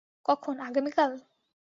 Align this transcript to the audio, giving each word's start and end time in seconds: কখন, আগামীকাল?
কখন, 0.25 0.55
আগামীকাল? 0.67 1.11